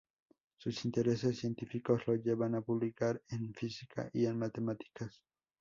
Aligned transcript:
Sus 0.57 0.83
intereses 0.85 1.37
científicos 1.37 2.07
lo 2.07 2.15
llevan 2.15 2.55
a 2.55 2.61
publicar 2.61 3.21
en 3.29 3.53
física 3.53 4.09
y 4.11 4.25
en 4.25 4.39
matemáticas. 4.39 5.21